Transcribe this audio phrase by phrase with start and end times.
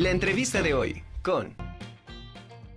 [0.00, 1.54] La entrevista de hoy con...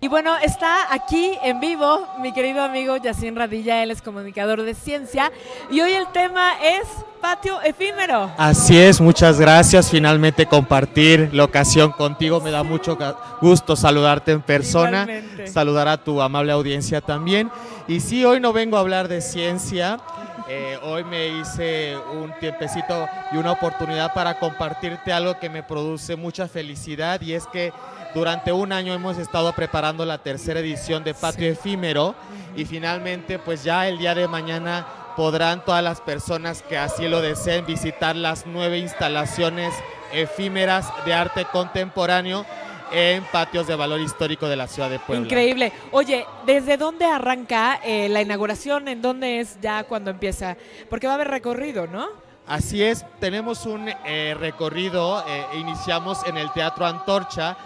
[0.00, 4.74] Y bueno, está aquí en vivo mi querido amigo Yacine Radilla, él es comunicador de
[4.74, 5.30] ciencia
[5.70, 6.88] y hoy el tema es
[7.20, 8.32] patio efímero.
[8.36, 9.92] Así es, muchas gracias.
[9.92, 12.98] Finalmente compartir la ocasión contigo, me da mucho
[13.40, 15.06] gusto saludarte en persona,
[15.46, 17.48] saludar a tu amable audiencia también.
[17.86, 20.00] Y sí, hoy no vengo a hablar de ciencia,
[20.46, 26.16] eh, hoy me hice un tiempecito y una oportunidad para compartirte algo que me produce
[26.16, 27.72] mucha felicidad y es que
[28.14, 32.14] durante un año hemos estado preparando la tercera edición de Patio Efímero
[32.54, 37.22] y finalmente pues ya el día de mañana podrán todas las personas que así lo
[37.22, 39.72] deseen visitar las nueve instalaciones
[40.12, 42.44] efímeras de arte contemporáneo
[42.92, 45.24] en patios de valor histórico de la ciudad de Puebla.
[45.24, 45.72] Increíble.
[45.90, 48.88] Oye, ¿desde dónde arranca eh, la inauguración?
[48.88, 50.56] ¿En dónde es ya cuando empieza?
[50.88, 52.08] Porque va a haber recorrido, ¿no?
[52.46, 57.56] Así es, tenemos un eh, recorrido, eh, iniciamos en el Teatro Antorcha,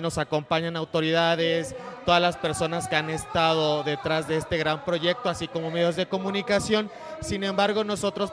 [0.00, 5.46] nos acompañan autoridades, todas las personas que han estado detrás de este gran proyecto, así
[5.46, 6.90] como medios de comunicación.
[7.20, 8.32] Sin embargo, nosotros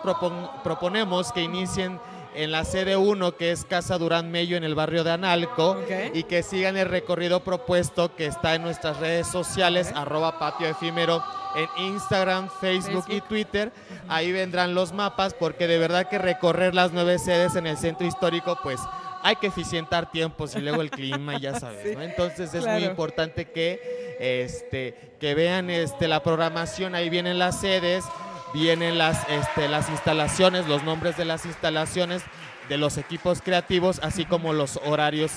[0.64, 2.00] proponemos que inicien
[2.36, 5.78] en la sede 1, que es Casa Durán Mello en el barrio de Analco,
[6.14, 11.24] y que sigan el recorrido propuesto que está en nuestras redes sociales, arroba patio efímero
[11.56, 13.72] en Instagram, Facebook, y Twitter.
[14.08, 18.06] Ahí vendrán los mapas, porque de verdad que recorrer las nueve sedes en el centro
[18.06, 18.80] histórico, pues
[19.22, 24.18] hay que eficientar tiempos y luego el clima, ya sabes, Entonces es muy importante que,
[24.20, 28.06] este, que vean este, la programación, ahí vienen las sedes,
[28.54, 32.24] vienen las, este, las instalaciones, los nombres de las instalaciones,
[32.68, 35.32] de los equipos creativos, así como los horarios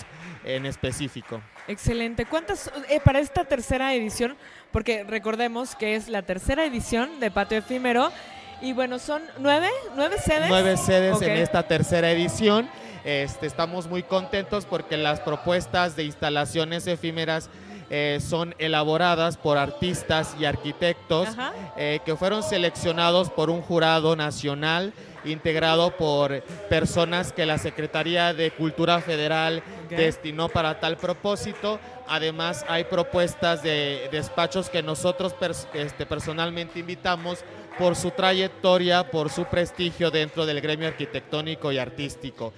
[0.44, 1.40] en específico.
[1.68, 2.26] Excelente.
[2.26, 4.36] ¿Cuántas eh, para esta tercera edición?
[4.70, 8.12] Porque recordemos que es la tercera edición de Patio Efímero.
[8.60, 10.48] Y bueno, son nueve, nueve sedes.
[10.48, 12.68] Nueve sedes en esta tercera edición.
[13.04, 17.50] Este, estamos muy contentos porque las propuestas de instalaciones efímeras
[17.94, 21.28] eh, son elaboradas por artistas y arquitectos
[21.76, 24.94] eh, que fueron seleccionados por un jurado nacional
[25.26, 31.78] integrado por personas que la Secretaría de Cultura Federal destinó para tal propósito.
[32.08, 35.34] Además, hay propuestas de despachos que nosotros
[35.74, 37.44] este, personalmente invitamos
[37.78, 42.54] por su trayectoria, por su prestigio dentro del gremio arquitectónico y artístico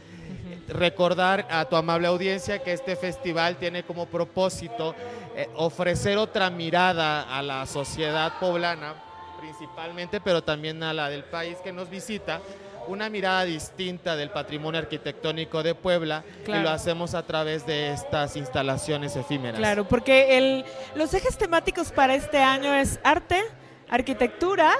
[0.68, 4.94] recordar a tu amable audiencia que este festival tiene como propósito
[5.36, 8.94] eh, ofrecer otra mirada a la sociedad poblana,
[9.40, 12.40] principalmente, pero también a la del país que nos visita,
[12.86, 18.36] una mirada distinta del patrimonio arquitectónico de Puebla y lo hacemos a través de estas
[18.36, 19.58] instalaciones efímeras.
[19.58, 20.64] Claro, porque el,
[20.94, 23.42] los ejes temáticos para este año es arte,
[23.88, 24.70] arquitectura,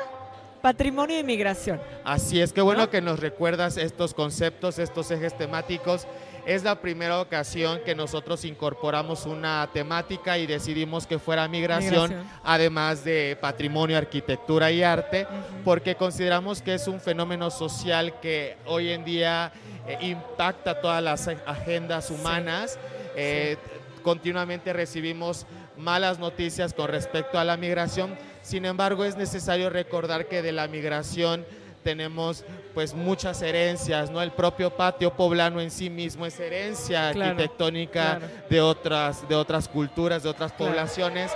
[0.65, 1.79] Patrimonio y migración.
[2.05, 6.07] Así es, que bueno que nos recuerdas estos conceptos, estos ejes temáticos.
[6.47, 13.05] Es la primera ocasión que nosotros incorporamos una temática y decidimos que fuera migración, además
[13.05, 15.27] de patrimonio, arquitectura y arte,
[15.67, 19.53] porque consideramos que es un fenómeno social que hoy en día
[19.87, 22.79] eh, impacta todas las agendas humanas.
[23.17, 23.59] Eh,
[24.03, 25.45] continuamente recibimos
[25.77, 28.17] malas noticias con respecto a la migración.
[28.43, 31.45] Sin embargo, es necesario recordar que de la migración
[31.83, 34.23] tenemos pues muchas herencias, ¿no?
[34.23, 38.19] El propio patio poblano en sí mismo es herencia arquitectónica
[38.49, 41.31] de otras de otras culturas, de otras poblaciones.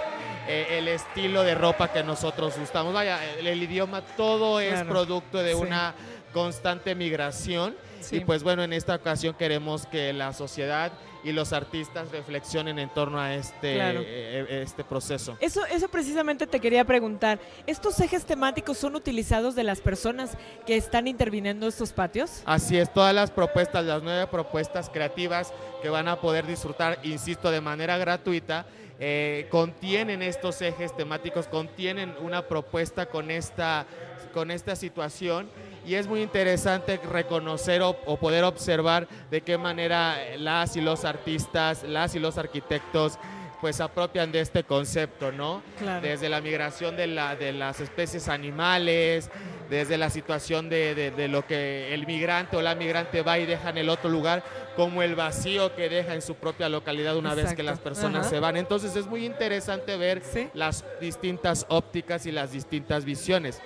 [0.50, 5.54] Eh, el estilo de ropa que nosotros gustamos, vaya, el, idioma, todo es producto de
[5.54, 5.94] una
[6.32, 7.74] constante migración.
[8.10, 10.92] Y pues bueno, en esta ocasión queremos que la sociedad
[11.24, 15.36] y los artistas reflexionen en torno a este, eh, eh, este proceso.
[15.40, 17.40] Eso, eso precisamente te quería preguntar.
[17.66, 22.42] ¿Estos ejes temáticos son utilizados de las personas que están interviniendo estos patios?
[22.44, 25.52] Así es, todas las propuestas, las nueve propuestas creativas
[25.82, 28.66] que van a poder disfrutar, insisto, de manera gratuita,
[29.00, 33.86] eh, contienen estos ejes temáticos, contienen una propuesta con esta,
[34.32, 35.48] con esta situación
[35.86, 41.82] y es muy interesante reconocer o, poder observar de qué manera las y los artistas,
[41.82, 43.18] las y los arquitectos
[43.60, 45.62] pues apropian de este concepto, ¿no?
[46.00, 49.30] Desde la migración de, la, de las especies animales,
[49.68, 53.70] desde la situación de, de, lo que el migrante o la migrante va y deja
[53.70, 54.44] en el otro lugar,
[54.76, 58.40] como el vacío que deja en su propia localidad una vez que las personas se
[58.40, 58.56] van.
[58.56, 60.22] Entonces es muy interesante ver
[60.54, 63.60] las distintas ópticas y las distintas visiones.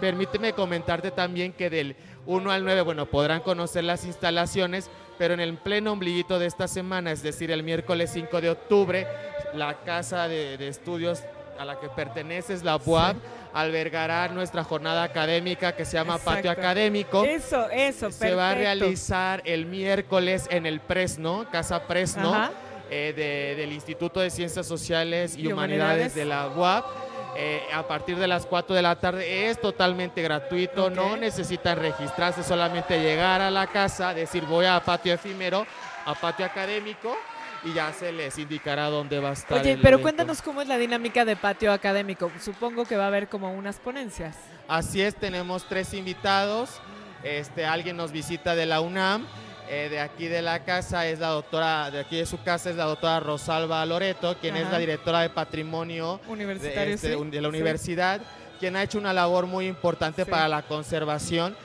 [0.00, 1.96] Permíteme comentarte también que del
[2.26, 6.68] 1 al 9, bueno, podrán conocer las instalaciones, pero en el pleno ombliguito de esta
[6.68, 9.06] semana, es decir, el miércoles 5 de octubre,
[9.54, 11.22] la casa de, estudios
[11.58, 13.16] a la que perteneces, la UAB,
[13.52, 17.24] albergará nuestra jornada académica que se llama Patio Académico.
[17.24, 22.50] Eso, eso, Se va a realizar el miércoles en el Presno, Casa Presno,
[22.90, 23.12] eh,
[23.56, 26.14] del Instituto de Ciencias Sociales y, Humanidades.
[26.14, 27.11] de la UAP.
[27.34, 32.42] Eh, a partir de las 4 de la tarde es totalmente gratuito, no necesitan registrarse,
[32.42, 35.66] solamente llegar a la casa, decir voy a patio efímero,
[36.04, 37.16] a patio académico
[37.64, 39.60] y ya se les indicará dónde va a estar.
[39.60, 42.30] Oye, pero cuéntanos cómo es la dinámica de patio académico.
[42.40, 44.36] Supongo que va a haber como unas ponencias.
[44.68, 46.80] Así es, tenemos tres invitados.
[47.22, 49.26] Este, alguien nos visita de la UNAM.
[49.74, 52.76] Eh, de aquí de la casa es la doctora, de aquí de su casa es
[52.76, 58.20] la doctora Rosalba Loreto, quien es la directora de patrimonio Universitario, de, este, la universidad,
[58.60, 61.56] quien ha hecho una labor muy importante para la conservación.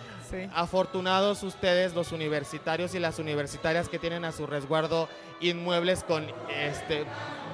[0.53, 5.09] Afortunados ustedes, los universitarios y las universitarias que tienen a su resguardo
[5.41, 7.03] inmuebles con este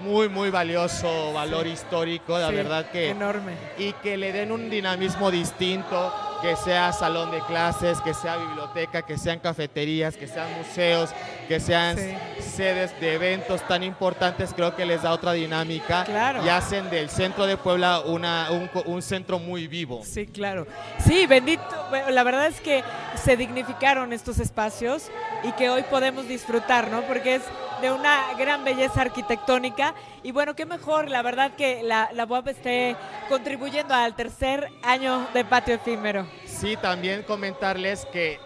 [0.03, 3.09] muy, muy valioso valor histórico, la verdad que...
[3.09, 3.53] Enorme.
[3.79, 9.01] Y que le den un dinamismo distinto, que sea salón de clases, que sea biblioteca,
[9.03, 11.11] que sean cafeterías, que sean museos,
[11.47, 11.97] que sean
[12.41, 16.45] sedes de eventos tan importantes, creo que les da otra dinámica claro.
[16.45, 20.01] y hacen del centro de Puebla una, un, un, centro muy vivo.
[20.03, 20.67] Sí, claro.
[20.99, 21.63] Sí, bendito.
[22.09, 22.83] La verdad es que
[23.15, 25.11] se dignificaron estos espacios
[25.45, 27.03] y que hoy podemos disfrutar, ¿no?
[27.03, 27.43] Porque es
[27.83, 29.93] de una gran belleza arquitectónica.
[30.23, 32.95] Y bueno, qué mejor, la verdad, que la, la UAP esté
[33.27, 36.25] contribuyendo al tercer año de patio efímero.
[36.45, 38.39] Sí, también comentarles que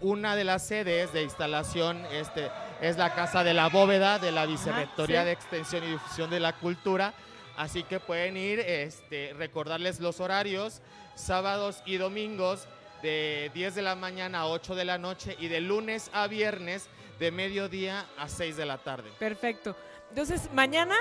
[0.00, 4.46] una de las sedes de instalación este, es la Casa de la Bóveda de la
[4.46, 7.14] Vicerrectoría de Extensión y Difusión de la Cultura.
[7.56, 10.82] Así que pueden ir, este, recordarles los horarios,
[11.16, 12.68] sábados y domingos
[13.02, 16.88] de 10 de la mañana a 8 de la noche y de lunes a viernes
[17.18, 19.10] de mediodía a 6 de la tarde.
[19.18, 19.76] Perfecto.
[20.10, 20.94] Entonces, mañana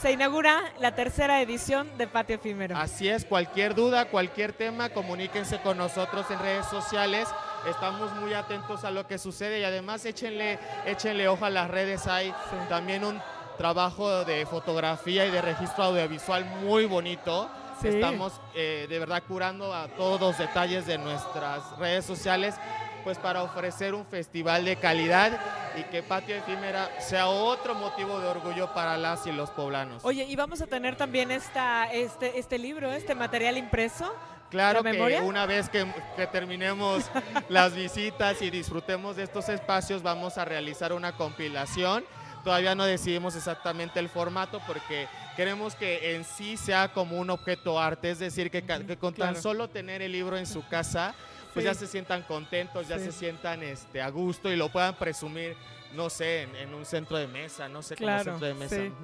[0.00, 2.76] se inaugura la tercera edición de Patio Efímero.
[2.76, 7.28] Así es, cualquier duda, cualquier tema, comuníquense con nosotros en redes sociales.
[7.68, 12.06] Estamos muy atentos a lo que sucede y además échenle, échenle ojo a las redes.
[12.06, 12.34] Hay
[12.68, 13.20] también un
[13.56, 17.48] trabajo de fotografía y de registro audiovisual muy bonito.
[17.82, 22.54] Estamos eh, de verdad curando a todos los detalles de nuestras redes sociales
[23.04, 25.38] pues para ofrecer un festival de calidad
[25.76, 30.04] y que Patio Efímera sea otro motivo de orgullo para las y los poblanos.
[30.04, 34.12] Oye, y vamos a tener también esta, este, este libro, este material impreso.
[34.50, 35.86] Claro que una vez que,
[36.16, 37.04] que terminemos
[37.48, 42.04] las visitas y disfrutemos de estos espacios, vamos a realizar una compilación.
[42.44, 47.80] Todavía no decidimos exactamente el formato porque queremos que en sí sea como un objeto
[47.80, 48.62] arte, es decir, que,
[48.98, 51.14] con tan solo tener el libro en su casa,
[51.54, 55.56] pues ya se sientan contentos, ya se sientan este, a gusto y lo puedan presumir,
[55.94, 58.96] no sé, en, un centro de mesa, no sé, claro, como centro de mesa.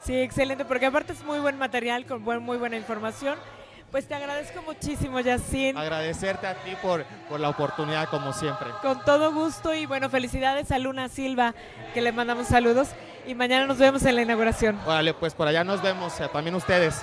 [0.00, 0.14] Sí.
[0.14, 3.38] excelente, porque aparte es muy buen material, con buen, muy buena información.
[3.90, 5.78] Pues te agradezco muchísimo, Yacine.
[5.78, 8.68] Agradecerte a ti por, por la oportunidad, como siempre.
[8.82, 11.54] Con todo gusto y bueno, felicidades a Luna Silva,
[11.94, 12.88] que le mandamos saludos.
[13.26, 14.78] Y mañana nos vemos en la inauguración.
[14.86, 17.02] Órale, pues por allá nos vemos, también ustedes.